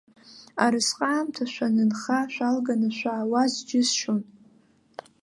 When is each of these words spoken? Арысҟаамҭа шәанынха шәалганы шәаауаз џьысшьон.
Арысҟаамҭа 0.63 1.45
шәанынха 1.53 2.19
шәалганы 2.33 2.89
шәаауаз 2.97 3.53
џьысшьон. 3.67 4.21